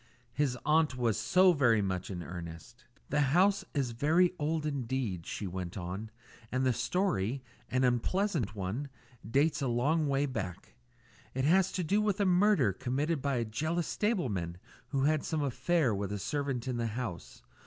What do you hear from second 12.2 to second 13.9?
murder committed by a jealous